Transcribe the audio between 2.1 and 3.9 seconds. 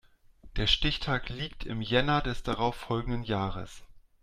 des darauf folgenden Jahres.